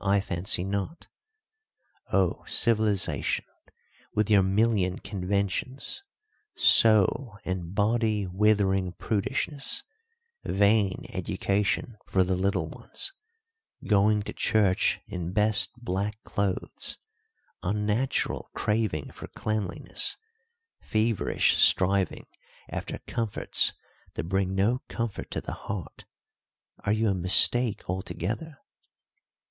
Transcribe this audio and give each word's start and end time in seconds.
I 0.00 0.22
fancy 0.22 0.64
not. 0.64 1.08
Oh, 2.10 2.42
civilisation, 2.46 3.44
with 4.14 4.30
your 4.30 4.42
million 4.42 4.98
conventions, 4.98 6.02
soul 6.56 7.36
and 7.44 7.74
body 7.74 8.26
withering 8.26 8.92
prudishnesses, 8.92 9.82
vain 10.42 11.04
education 11.10 11.98
for 12.06 12.24
the 12.24 12.34
little 12.34 12.66
ones, 12.66 13.12
going 13.86 14.22
to 14.22 14.32
church 14.32 15.00
in 15.06 15.32
best 15.34 15.70
black 15.76 16.18
clothes, 16.22 16.96
unnatural 17.62 18.48
craving 18.54 19.10
for 19.10 19.26
cleanliness, 19.26 20.16
feverish 20.80 21.58
striving 21.58 22.26
after 22.70 23.00
comforts 23.06 23.74
that 24.14 24.30
bring 24.30 24.54
no 24.54 24.80
comfort 24.88 25.30
to 25.32 25.42
the 25.42 25.52
heart, 25.52 26.06
are 26.86 26.92
you 26.94 27.10
a 27.10 27.14
mistake 27.14 27.82
altogether? 27.86 28.56